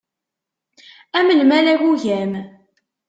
[1.17, 2.33] Am lmal agugam.